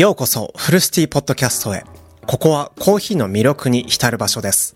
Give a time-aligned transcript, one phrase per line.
[0.00, 1.84] ようこそフルシティポッドキャストへ。
[2.26, 4.74] ここはコーヒーの魅力に浸る場所です。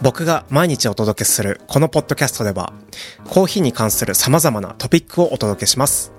[0.00, 2.72] 僕が毎日お届けするこのポッドキャストでは、
[3.28, 6.10] コーヒーに関する様々なトピックをお届けします。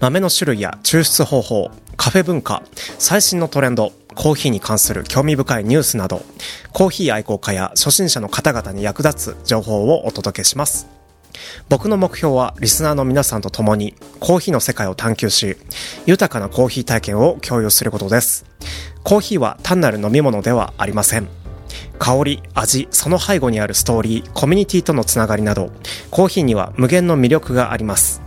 [0.00, 2.64] 豆の種類や抽出方法、カフェ文化、
[2.98, 6.24] 最新のトレンド、コーヒーに関する興味深いニュースなど、
[6.72, 10.88] コーヒー愛好家や初心者の方々に役立つ情報をお届けします。
[11.68, 15.56] 僕の目標はリスナーの皆さんと共にコーヒーの世界を探求し、
[16.06, 18.44] 豊かなコーヒー体験を共有することです。
[19.02, 21.28] コーヒーは単なる飲み物ではありません。
[21.98, 25.70] 香り、味、その背後にあるストーリー、コミュニティとのつながりなど、
[26.10, 28.22] コーヒーには無限の魅力があります。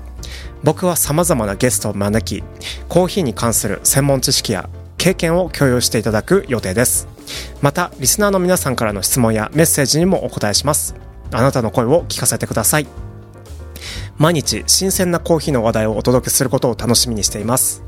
[0.63, 2.44] 僕は様々なゲストを招き、
[2.88, 7.08] コーヒーに関する専門知識や経験を共有していただく予定です。
[7.61, 10.95] また、リスナーの皆さんからの質問やメッセージにもお答えします。
[11.31, 13.05] あなたの声を聞かせてください。
[14.17, 17.83] 毎日新鮮なコーヒーの話題をお届けすることを楽しみにしています。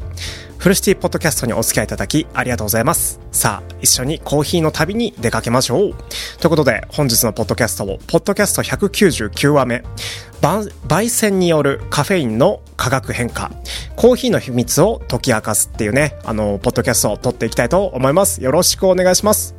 [0.57, 3.19] フルシティポッドキャストにお付き合いいただきありがとうございます。
[3.31, 5.95] さあ、一緒にコーヒーの旅に出かけましょう。
[6.39, 9.83] ということで、本日のポッドキャストを、ポッドキャスト199話目、
[10.41, 13.51] 焙煎によるカフェインの化学変化、
[13.95, 18.43] コーヒーの秘密を解き明かすっていうね、あの、ポッドキャストを撮っていきたいと思います。
[18.43, 19.56] よろしくお願いします。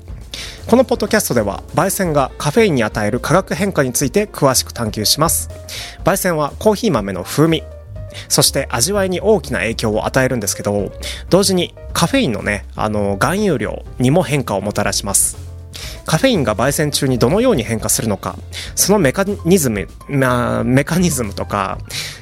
[0.69, 5.48] このポッドキャストでは焙煎がカフェインに与える化学変化について詳しく探求します。
[6.05, 7.62] 焙煎はコーヒー豆の風味
[8.28, 10.92] そして味わいに大きな影響を与えるんですけど
[11.30, 15.38] 同時にカフェインのねあの含有量にも変化をもたらします。
[16.05, 18.36] カフェインが焙煎中にどのように変化するのか
[18.75, 21.78] そのメカニズム、まあ、メカニズムとか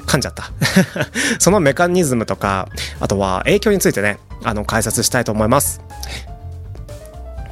[0.06, 0.52] 噛んじゃった。
[1.40, 2.68] そのメカニズムとか
[3.00, 5.80] あとは影響についてねあの解説したいと思います。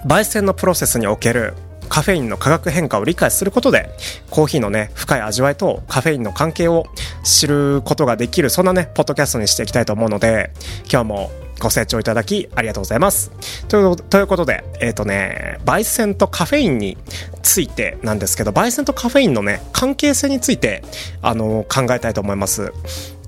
[0.07, 1.55] 焙煎のプロセスにおける
[1.89, 3.91] カフェインの化学変化を理解することで
[4.31, 6.87] コーヒーのね深い味わいとカフェインの関係を
[7.23, 10.51] 知ることができるそんなねポッドキャストにしていきたいと思うので
[10.91, 13.31] 今日もご清聴いただきありがとうございます。
[13.69, 16.99] ということで、えっ、とね、焙煎とカフェインに
[17.43, 20.83] ついてなんですけど、焙煎とカフェインのね、関係性について、
[21.23, 22.73] あの、考えたいと思います。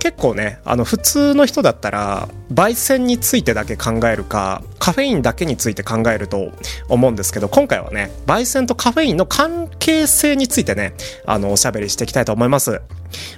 [0.07, 6.53] 結構ね、あの、普通の人だったら、焙煎についてだけ考えるか、カフェインだけについて考えると
[6.89, 10.95] 思うんですけど、今回はね、焙煎とカフェインの関係性についてね、
[11.27, 12.81] あの、おしゃべりしていきたいと思います。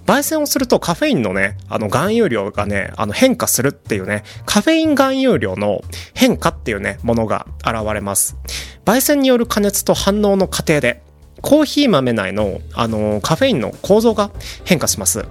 [0.05, 5.81] 焙煎をするとカフェインのね、あの含有量がね、あの変化するっていうね、カフェイン含有量の
[6.13, 8.37] 変化っていうね、ものが現れます。
[8.85, 11.03] 焙煎による加熱と反応の過程で、
[11.41, 14.31] コーヒー豆内の、あのカフェインの構造が
[14.67, 15.25] 変化します。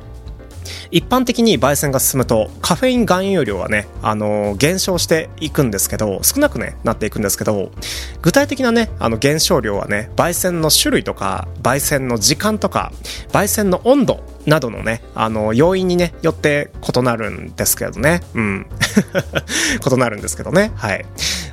[0.91, 7.71] 一般的に焙煎が進むとカフェイン含有量はね、あのー減少していくんですけど少なく、ね、なっていくんですけど
[8.21, 12.91] 具体的なねあの減少量はね焙煎の種類とか焙煎の時間とか
[13.29, 18.21] 焙煎の温度などのねあの要因にねよって異なるんですけどね。
[18.33, 18.65] うん。
[19.85, 20.71] 異なるんですけどね。
[20.75, 21.05] はい。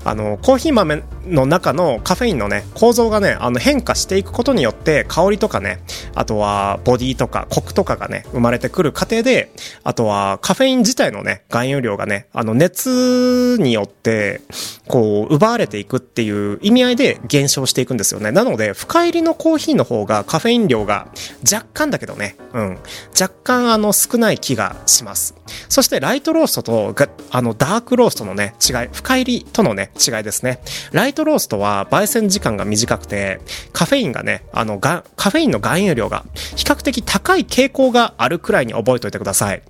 [0.04, 5.80] あのコーヒー豆の中のカフェインのね構造がねあの変化していくことによって香りとかね
[6.14, 9.50] あとはボディとかコクとかがね生まれてくる過程で
[9.82, 14.40] あとはカフェイン自体のね含有量がねあの熱によって
[14.88, 18.30] こう奪われていくっていう意味合いで減少していくんですよね。
[18.30, 21.08] なので深入りのコーヒーの方がカフェイン量が
[21.50, 22.78] 若干だけどねうん。
[23.18, 25.34] 若干あの少ない気がします。
[25.68, 26.94] そしてライトローストと
[27.30, 30.60] あのダークローストのね違い深入りとのね違いですね。
[30.92, 33.40] ライトローストは焙煎時間が短くて
[33.72, 36.24] カフェインがねあのがカフェインの含有量が
[36.56, 39.62] 比較的高い傾向があるくらいに覚えておいてください。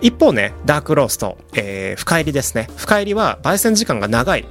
[0.00, 2.68] 一方ねダークロースト、えー深入りですね。
[2.76, 4.46] 深入りは焙煎時間が長い。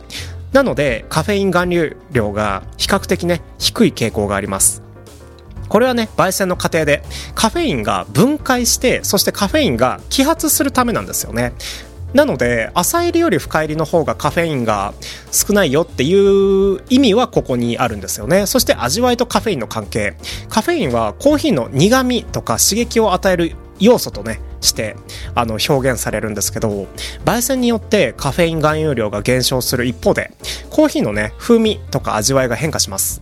[0.51, 4.83] なのでカフェイン含有量が比較的ね低い傾向があります。
[5.69, 7.01] これはね焙煎の過程で
[7.33, 11.53] カフェインが分解してそしてカフェインが揮発するためなんですよね。
[12.13, 14.93] なので浅入りより深入りの方がカフェインが
[15.31, 18.45] 少ないよっていう意味はここにあるんですよね。
[18.45, 20.15] そして味わいとカフェインの関係。
[20.49, 24.95] カフェインはコーヒーの苦味とか刺激を与える要素とねして
[25.33, 26.87] あの表現されるんですけど
[27.25, 30.31] 焙煎によってカフェイン含有量が減少する一方で
[30.69, 33.21] コーヒーのね風味とか味わいが変化します。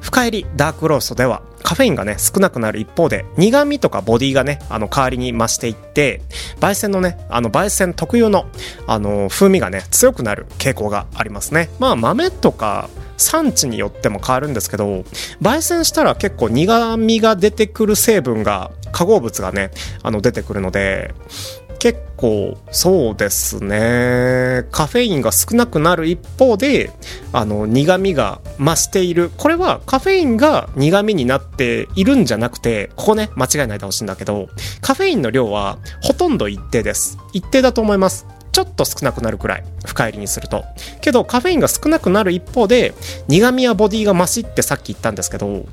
[0.00, 6.20] 深入りダークローストではカフェインがね少なくなる一方で苦味とかボディがねあの代わりに増していって
[6.58, 8.46] 焙煎のねあの焙煎特有の
[8.88, 11.70] あの風味がね強くなる傾向がありますね。
[11.78, 15.04] まあ豆とか産地によっても変わるんですけど
[15.40, 19.70] 焙煎したら結構苦味が出てくる成分が化合物がね
[20.02, 21.14] あの出てくるので
[21.80, 24.66] 結構そうですね。
[24.70, 26.92] カフェインが少なくなる一方で
[27.32, 29.30] あの苦味が増している。
[29.38, 34.48] これはカフェインが苦味になっているんじゃなくてここね間違いないでほしいんだけど
[34.82, 37.16] カフェインの量はほとんど一定です。
[37.32, 38.26] 一定だと思います。
[38.52, 40.64] ちょっと少なくなるくらい深入りにすると。
[41.00, 42.92] けどカフェインが少なくなる一方で
[43.28, 45.64] 苦味やボディが増しってさっき言ったんですけど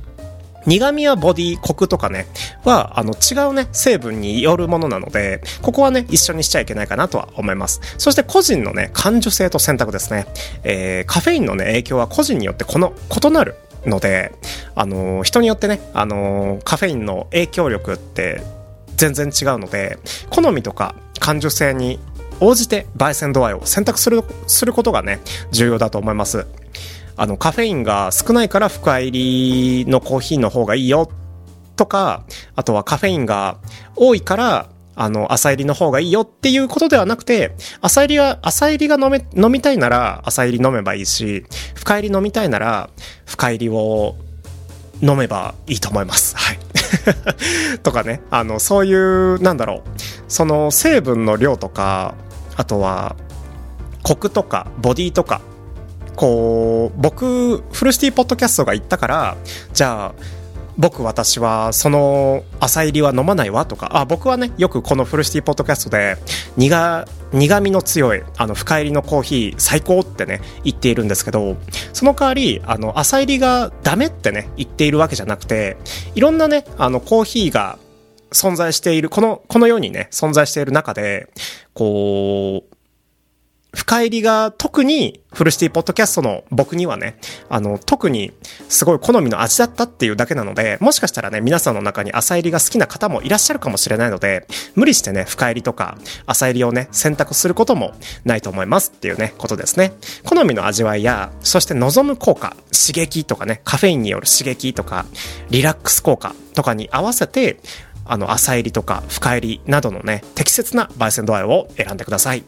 [0.67, 2.27] 苦味やボディ、コクとかね、
[2.63, 7.81] は、あの、違うね、成分によるものなので、ここはね、一緒にしちゃいけないかなとは思います。
[7.97, 10.27] そして個人のね、感受性と選択ですね。
[10.63, 13.55] えー、カフェインのね、影響は個人によってこの、異なる
[13.85, 14.33] ので、
[14.75, 18.41] あのー、人によってね、あのー、カフェインの影響力って
[18.97, 19.97] 全然違うので、
[20.29, 21.99] 好みとか感受性に
[22.39, 25.19] 応じて焙煎度合いを選択する、することがね、
[25.51, 26.45] 重要だと思います。
[27.17, 31.09] あの、カフェインが少ないから深入りのコーヒーの方がいいよ
[31.75, 32.23] とか、
[32.55, 33.57] あとはカフェインが
[33.95, 42.89] 多いから、あの、浅入りの方がいいよっていうことではなくて、浅入りは、浅入りが飲め、飲みたいなら浅入り飲めばいいし、深入り飲みたいなら
[43.25, 44.15] 深入りを
[45.01, 46.35] 飲めばいいと思います。
[46.35, 46.59] はい。
[47.81, 49.89] とかね、あの、そういう、なんだろう、
[50.27, 52.15] その成分の量とか、
[52.55, 53.15] あとは、
[54.03, 55.41] コクとか、ボディとか、
[56.17, 59.37] こう、僕、フルシティポッドキャストが言ったから、
[59.71, 60.13] じゃあ、
[60.77, 66.17] 僕私はその朝入りは飲まないわとか、あ、僕はね、よくこのフルシティポッドキャストで
[66.55, 71.55] 苦、苦味の強い、あの、深入りのコーヒー最高ってね、言っているんですけど、
[71.93, 75.77] その代わり、あの、朝入りがダメってね、言っているわけじゃなくて、
[76.15, 77.77] いろんなね、あの、コーヒーが
[78.31, 81.27] 存在している、この、この世にね、存在している中で、
[81.73, 82.76] こう、
[83.77, 88.31] 深入りが特にフルシティポッドキャストの僕にはね、あの、特に
[88.69, 97.93] すごい好みの味だったっていうだけなので、もしかしたらね、皆さんの中に浅入りが好きな方もいらっしゃるかもしれないので、無理してね、深入りとか浅入りをね、選択することも
[98.25, 99.93] ないと思いますっていうね、ことですね。
[100.23, 105.05] 好みの味わいや、そして望む効果、刺激とかね、カフェインによる刺激とか、
[105.51, 107.59] リラックス効果とかに合わせて、
[108.05, 112.43] あの、浅入りとか深入りなどのね、適切な焙煎度合いを選んでください。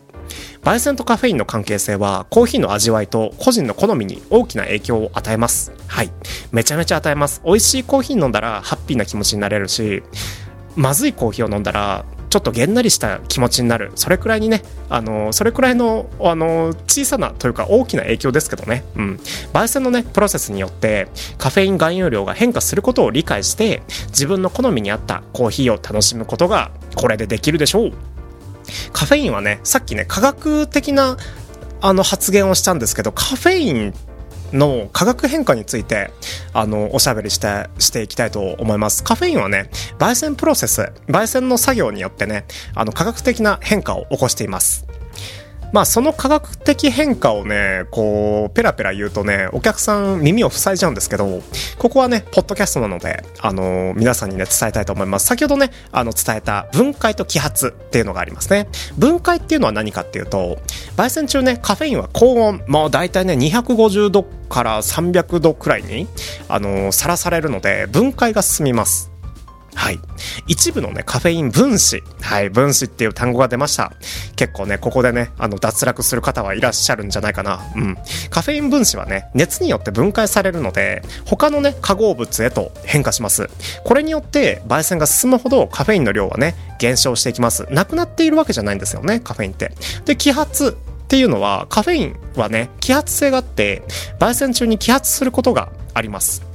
[0.63, 5.71] 焙煎とカフェインの関係性はコーヒーの味わいと個人の好みに大きな影響を与えます。
[5.87, 6.11] はい。
[6.51, 7.41] めちゃめちゃ与えます。
[7.45, 10.03] 美味しいコーヒー飲んだらハッピーな気持ちになれるし、
[10.75, 13.91] まずいコーヒーを飲んだらちょっとげんなりした気持ちになる。
[13.95, 18.83] それくらいにね、あの、それくらいの、あの、小さなというか大きな影響ですけどね。
[18.95, 19.19] うん。
[19.51, 21.07] 焙煎のね、プロセスによって
[21.39, 27.93] カフェイン含有量が変化することを理解して、自分の好みに合ったコーヒーを楽しむことがこれでできるでしょう。
[28.93, 31.17] カフェインはね、さっきね、科学的な
[31.81, 33.93] あの発言をしたんですけど、カフェイン
[34.53, 36.11] の化学変化について、
[36.53, 39.03] あの、おしゃべりして、していきたいと思います。
[39.03, 42.45] カフェインはね、焙煎プロセス、焙煎の作業によってね、
[42.75, 44.88] あの、科学的な変化を起こしています。
[45.71, 51.41] まあその科学的変化をね、こう、ペラペラ言うとね、お客さん耳を塞いじゃうんですけど、
[51.77, 55.27] ここはね、ポッドキャストなので、あのー、皆さんにね、伝えたいと思います。
[55.27, 58.67] 先ほどね、あの、伝えた分解と揮発っていうのがありますね。
[58.97, 60.59] 分解っていうのは何かっていうと、
[60.97, 66.07] 焙煎中ね、カフェインは高温、もう大体ね、250度から300度くらいに、
[66.47, 69.08] あのー、さらされるので、分解が進みます。
[69.75, 69.99] はい。
[70.47, 72.03] 一部のね、カフェイン分子。
[72.21, 73.91] はい、分子っていう単語が出ました。
[74.35, 77.61] 結構ね、ここでね、あの、脱落する方はいらっしゃるんじゃないかな。
[77.75, 77.97] うん。
[78.29, 83.49] カフェイン分子はね、熱によって分解されるので、他のね、化合物へと変化します。
[83.83, 87.65] これによって、焙煎が進むほどカフェインの量はね、減少していきます。
[87.69, 89.71] なくなっているわけじゃないんですよね、カフェインって。
[90.05, 90.77] で、揮発。
[90.79, 93.81] っていうのは、カフェインはね、揮発性があって、
[94.19, 96.48] 焙煎中に揮発することがあります。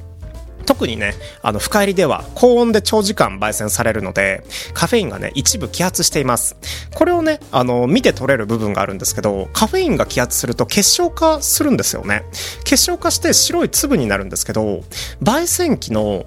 [0.64, 6.56] 特にね、あの、深入りでは高温で長時間焙煎されるので、カフェインがね、一部揮発しています。
[6.94, 12.24] これをね、あの、見て取れる部分があるんですけど、カフェインが揮発すると結晶化するんですよね。
[12.64, 14.82] 結晶化して白い粒になるんですけど、
[15.22, 16.24] 焙煎機の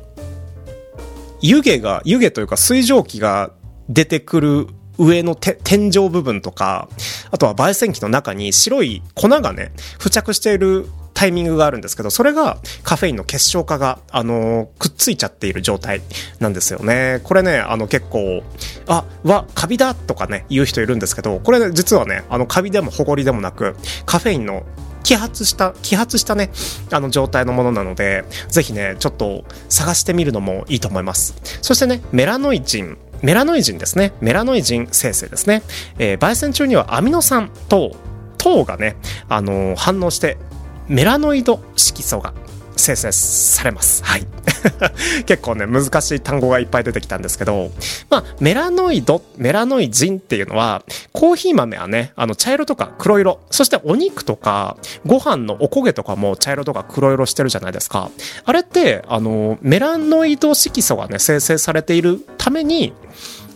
[1.41, 3.51] 湯気が、湯気というか水蒸気が
[3.89, 4.67] 出てくる
[4.97, 6.89] 上の天井部分とか、
[7.31, 10.87] あとは焙煎機の中に白い粉がね、付着している
[11.17, 16.03] タイミングがあるんですけど、それがカフェインの結晶化が、あの、くっついちゃっている状態
[16.39, 17.21] なんですよね。
[17.23, 18.43] これね、あの結構、
[18.85, 24.63] あ、わ、カビだとかね、言う人いるんですけど、これ、ね、実はね、あのカビでもホコリでもなく、カフェインの
[25.03, 26.51] 揮発した、揮発したね、
[26.91, 31.33] あの状態のものなので、ぜひね、ちょっと探してみるのもいいと思います。
[31.63, 32.95] そしてね、メラノイジン。
[33.23, 34.13] メラノイジンですね。
[34.21, 35.63] メラノイジン生成ですね。
[35.97, 37.95] えー、焙煎中にはアミノ酸と
[38.37, 38.97] 糖がね、
[39.27, 40.37] あのー、反応して
[40.87, 42.33] メラノイド色素が
[42.77, 44.03] 生成されます。
[44.03, 44.27] はい。
[45.25, 47.71] 結構ね、難しい単語がいっぱい出てきたんですけど、
[48.09, 58.09] まあ、メラノイド、メラノイジンっていうのは、コーヒー豆はね、あの、茶色とか黒色、そしてお肉とか、ご飯のおこげとかも茶色とか黒色してるじゃないですか。
[58.45, 62.93] あれって、あの、メラノイド色素がね、生成されているために、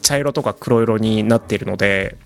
[0.02, 2.18] 茶色とか黒色になっているので、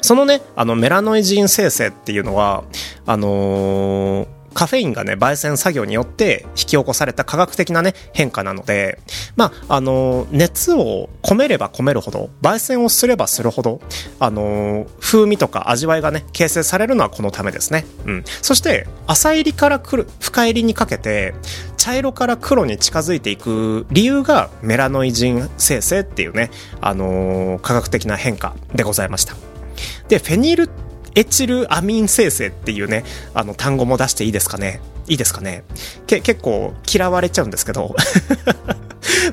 [0.00, 2.64] そのね、あのメラノイジン生成っていうのは、
[3.04, 8.98] あのーカフェインがね、焙煎作業によって引き起こされた科学的なね、変化なので、
[9.36, 13.80] まあ、あの、熱を込めれば込めるほど、焙煎をすればするほど、
[14.18, 17.86] あの、風味とか味わいがね、形成されるのはこのためですね。
[18.04, 18.24] うん。
[18.42, 21.36] そして、浅入りから来る、深入りにかけて、
[21.76, 26.50] 茶色から黒に近づいていく理由がメラノイジン生成っていうね、
[26.80, 29.36] あの科学的な変化でございました。
[30.08, 30.68] で、フェニル
[31.18, 33.02] エチルアミン生成っていうね、
[33.34, 34.80] あの単語も出していいですかね？
[35.08, 35.64] いいですかね？
[36.06, 37.96] け結構嫌われちゃうんですけど。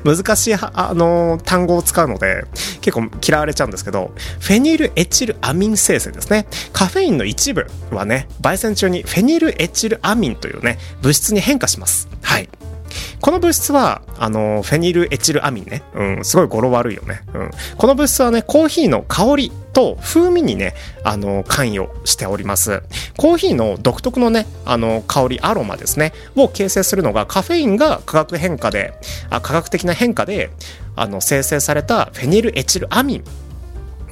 [0.04, 2.44] 難しいあの単語を使うので
[2.80, 4.10] 結構嫌われちゃうんですけど。
[4.40, 6.48] フェニルエチルアミン生成ですね。
[6.72, 12.08] カフェインの一部はね焙煎中にフェニルエチルアミンというね物質に変化します。
[12.20, 12.48] はい。
[13.26, 15.82] この物質は、あの、フェニルエチルアミンね。
[15.94, 17.22] うん、すごい語呂悪いよね。
[17.34, 17.50] うん。
[17.76, 22.84] この物質はね、コーヒーの香りと風味にね、あの、関与しております。
[23.16, 28.94] コーヒーの独特のね、あの、香り、アロマですね、を形成するのがカフェインが化学変化で、
[29.28, 30.50] あ化学的な変化で、
[30.94, 33.24] あの、生成されたフェニルエチルアミン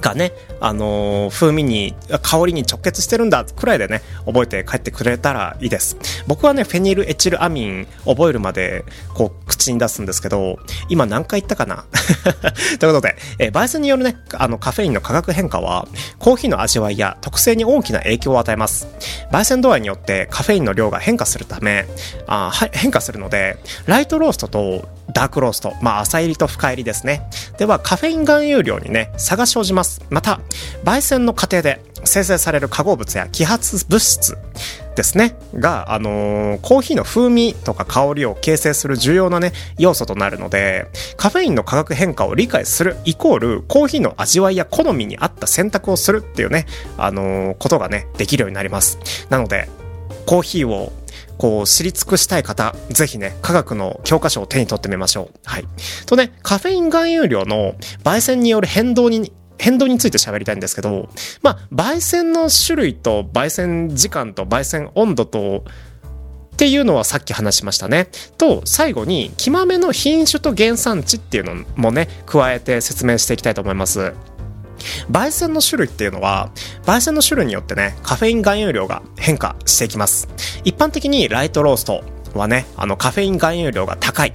[0.05, 5.97] がね、あのー、風味に、香りに直結してるんだくらいでね、覚えて帰ってくれたらいいです。
[6.27, 8.85] 僕はね、フェニルエチルアミン覚えるまで、
[9.15, 10.59] こう、口に出すんですけど、
[10.91, 11.87] 今何回言ったかな？
[12.79, 18.87] ということで、えー、焙煎によるね、あの、カフェインの化学変化は、コーヒーの味わいや特性に大きな影響を与えます。
[19.33, 21.87] 焙煎度合いによってカフェインの量が変化するため、
[22.27, 23.57] あ変化するので、
[23.87, 27.29] ライトローストとダークロースト、まあ、浅入りと深入りですね。
[27.57, 30.03] では、カフェイン含有量にね、差が生じます。
[30.11, 30.41] また、
[30.85, 34.37] 焙煎の過程で生成される化合物や揮発物質
[34.97, 46.67] ですね、が、あのー、コーヒーの風味とか香りを形成する重要なね、要素となるので、カフェインの化学変化を理解するイコール、コーヒーの味わいや好みに合った選択をするっていうね、
[46.97, 48.99] あのー、ことがね、できるようになります。
[49.31, 49.69] なので、
[50.27, 50.93] コーヒーを
[51.39, 55.39] こう、知り尽くしたい方、ぜひね、科学の教科書を手に取ってみましょう。
[55.45, 55.65] はい。
[56.07, 57.75] とね、カフェイン含有量の
[58.05, 61.09] 焙煎による変動に変動について喋りたいんですけど、
[61.43, 65.65] まあ、焙煎の種類と焙煎時間と焙煎温度と、
[66.55, 68.09] っていうのはさっき話しましたね。
[68.39, 74.13] と、最後に、木豆の品種と原産地っていうのもね、加えて説明していきたいと思います。
[75.11, 76.51] 焙煎の種類っていうのは、
[76.85, 80.29] 焙煎の種類によってね、カフェイン含有量が変化していきます。
[80.65, 82.03] 一般的にライトロースト
[82.35, 84.33] はね、あのカフェイン含有量が高い。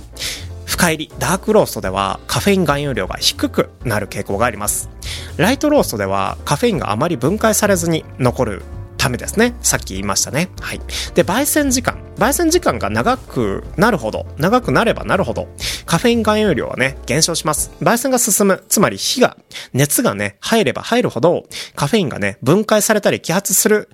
[0.65, 4.89] 深入り、ダークローストではカフェイン含有量が低くなる傾向があります。
[5.37, 8.61] ライトローストではカフェインがあまり分解されずに残る
[8.99, 9.55] ためですね。
[9.63, 10.49] さっき言いましたね。
[10.59, 10.79] はい。
[11.15, 12.03] で、焙煎時間。
[12.17, 15.47] 焙煎時間が長くなるほど、長くなればなるほど、
[15.85, 17.71] カフェイン含有量はね、減少します。
[17.81, 18.63] 焙煎が進む。
[18.67, 19.37] つまり火が、
[19.73, 23.89] 熱がね、入れば入るほど、カフェインがね、分解されたり揮発する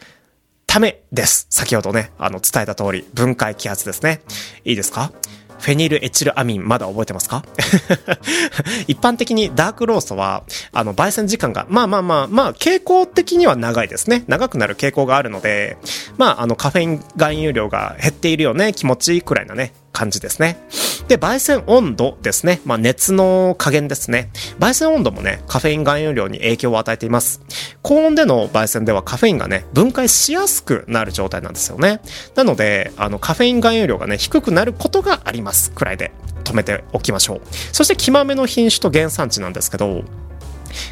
[0.65, 1.45] ためです。
[1.51, 4.21] 先ほどね、あの、伝えた通り、分解揮発ですね。
[4.63, 5.11] いいですか？
[5.65, 7.43] フェニルエチルアミン、まだ覚えてますか？
[8.87, 14.25] 一般的にダークローソは、あの、焙煎時間が、まあまあまあ、まあ、傾向的には長いですね。
[14.27, 15.77] 長くなる傾向があるので、
[16.17, 20.57] まあ、あの、カフェイン含有量が減っているよね、気持ちいいくらいのね、感じですね。
[21.07, 22.59] で、焙煎温度ですね。
[22.65, 24.29] まあ、熱の加減ですね。
[24.59, 27.41] 焙煎温度もね、カフェイン含有量に影響を与えています。
[27.81, 32.01] 高温での焙煎ではカフェインがね、分解しやすくなる状態なんですよね。
[32.35, 35.71] なので、あの、カフェイン含有量がね、低くなることがあります。
[35.71, 36.11] くらいで
[36.43, 37.41] 止めておきましょう。
[37.71, 40.03] そして、木豆の品種と原産地なんですけど、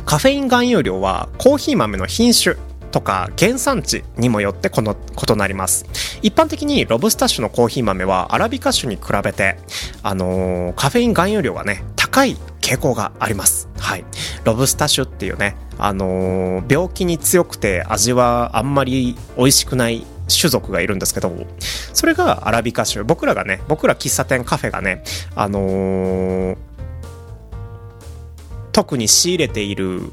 [0.05, 2.55] カフェイン含有量はコーヒー豆の品種
[2.93, 5.85] とか原産地にもよってこの異なります。
[6.21, 9.57] 一般的にロブスタッシュのコーヒー豆はアラビカ種に比べて、
[10.03, 13.67] あのー、カフェイン含有量がね、高い傾向があります。
[13.79, 14.05] はい。
[14.43, 21.33] ロブスタ種っていうね、あのー、病気に強くて味はあんまり美味しくない種族がいるんですけど、
[21.93, 23.03] それがアラビカ種。
[23.03, 25.03] 僕らがね、僕ら喫茶店カフェがね、
[25.35, 26.57] あのー、
[28.71, 30.11] 特に仕入れている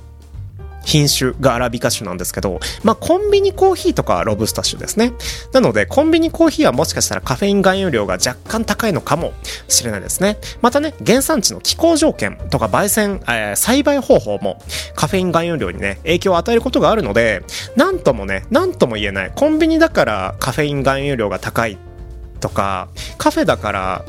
[0.85, 5.13] 品種がアラビカ種なんですけど、まあ、コンビニコーヒーとかロブスタ種ですね。
[5.53, 9.33] なので、コンビニコーヒーはもしかしたらカフェイン含有量が若干高いのかも
[9.69, 10.39] しれないですね。
[10.63, 14.63] またね、原産地の気候条件とか焙煎、えー、栽培方法も
[14.95, 17.43] カフェイン含有量にね、影響を与えることがあるので、
[17.77, 19.33] なんともね、なんとも言えない。
[19.35, 21.79] コンビニだからカフェイン含有量が高い
[22.41, 24.05] とか、カフェだから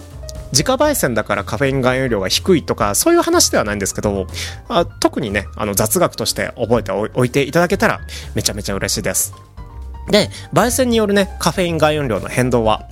[0.52, 4.28] 自家焙煎だからカフェイン含有量が低いとか、そういう話ではないんですけど、
[4.68, 8.02] あ特にね、あの雑学として覚えておいていただけたら
[8.36, 9.34] めちゃめちゃ嬉しいです。
[10.10, 12.88] で、焙煎によるね、カフェイン含有量の変動は、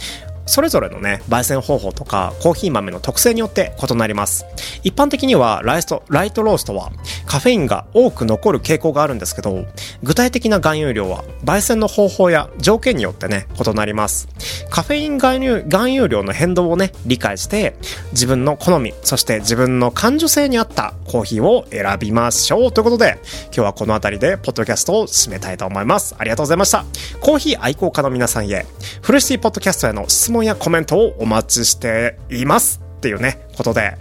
[0.49, 4.45] それぞれのね、焙煎方法とかコーヒー豆の特性によって異なります。
[4.83, 6.91] 一般的にはライスト、ライトローストは
[7.27, 9.65] カフェインが多く残る傾向があるんですけど、
[10.01, 14.27] 具体的な含有量は焙煎の方法や条件によってね、異なります。
[14.71, 17.75] カフェイン含有含有量の変動をね、理解して、
[18.11, 22.71] 自分の好み、そして自分の感受性に合ったコーヒーを選びましょう。
[22.71, 26.15] ということで、今日はこの辺りでポッドキャストを締めたいと思います。
[26.17, 26.85] ありがとうございました。
[27.19, 28.65] コーヒー愛好家の皆さんへ、
[29.03, 32.81] フルシティポッドキャストへの質問問やコメントをお待ちしています。
[32.97, 33.97] っていうね、ことで、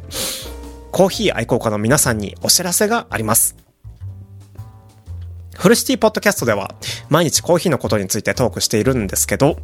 [0.92, 3.67] コーヒー愛好家の皆さんにお知らせがあります。
[5.58, 6.76] フルシティポッドキャストでは
[7.08, 9.56] 毎日コーヒーのことについてトークしているんですけど、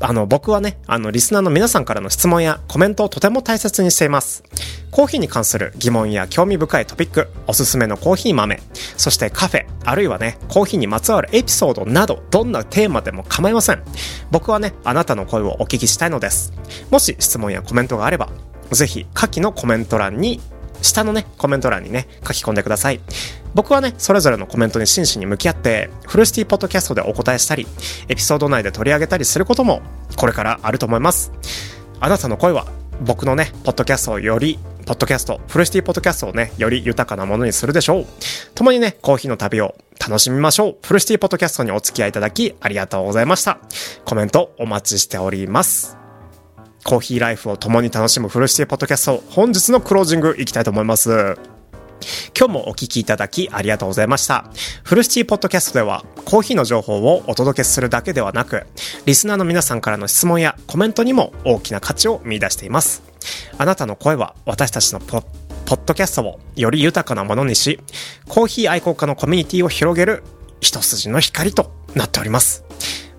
[0.00, 4.42] あの、僕はね、あの、リスナーの皆さんからの質問やコメントをとても大切にしています。
[4.90, 8.62] コーヒーに関する疑問や興味深いトピック、おすすめのコーヒー豆、
[8.96, 13.82] そしてカフェ、あるいはね、コーヒーにまつわるエピソードなど、どんなテーマでも構いません。
[14.30, 16.54] 僕はね、あなたの声をお聞きしたいのです。
[16.90, 18.30] もし質問やコメントがあれば、
[18.72, 20.40] ぜひ下記のコメント欄に
[20.82, 23.00] 下のね、コメント欄にね、書き込んでください。
[23.54, 27.66] 僕はね、それぞれのコメントに真摯に向き合って、フルシティポッドキャストでお答えしたり、
[28.08, 29.82] エピソード内で取り上げたりすることも、
[30.16, 31.32] これからあると思います。
[32.00, 32.66] あなたの声は、
[33.00, 38.06] 僕のね、ポッドキャストをより、ポッドキャスト、フルシティポッドキャストをね、より豊かなものにするでしょう。
[38.54, 40.76] 共にね、コーヒーの旅を楽しみましょう。
[40.82, 43.58] フルシティポッドキャストにお付き合いいただき、ありがとうございました。
[44.04, 45.99] コメントお待ちしております。
[46.84, 51.38] コーヒーライフを共に楽しむフルシティポッドキャスト、本日のクロージングいきたいと思います。
[52.36, 54.50] 今日もお聞きいただきありがとうございました。
[54.82, 58.66] フルシティポッドキャストではコーヒーの情報をお届けするだけではなく、
[59.04, 63.02] リスナーの皆さんからの質問やコメントにも大きな価値を見出しています。
[63.58, 65.24] あなたの声は私たちのポッ
[65.66, 67.78] ポッドキャストをより豊かなものにし、
[68.26, 70.24] コーヒー愛好家のコミュニティを広げる
[70.60, 72.64] 一筋の光となっております。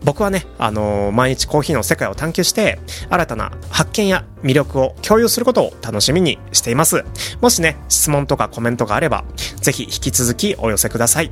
[0.03, 2.79] 僕はね、あのー、毎日コーヒーの世界を探求して、
[3.10, 7.05] 新たな発見や魅力を共有することを楽しみにしています。
[7.39, 9.24] もしね、質問とかコメントがあれば、
[9.62, 11.31] ぜひ引き続きお寄せください。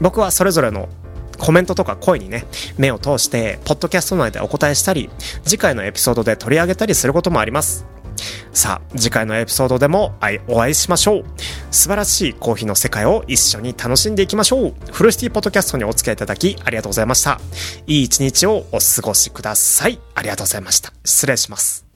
[0.00, 0.88] 僕はそれぞれの
[1.38, 2.44] コメントとか声にね、
[2.76, 5.08] 目を通して、ポッドキャスト内でお答えしたり、
[5.44, 7.86] 次回のエピソードで取り上げたりすることもあります。
[8.52, 10.14] さあ、次回のエピソードでも
[10.48, 11.24] お会いしましょう。
[11.70, 14.74] 素晴らしいコーヒーの世界を一緒に楽しんでいきましょう。
[14.92, 17.40] フルシティポッドキャストにお付き合いいただきありがとうございました。
[17.86, 20.00] いい一日をお過ごしください。
[20.14, 20.92] ありがとうございました。
[21.04, 21.89] 失礼します。